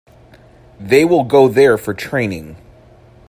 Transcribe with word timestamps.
They 0.79 1.05
will 1.05 1.23
go 1.25 1.47
there 1.47 1.77
for 1.77 1.93
training. 1.93 2.55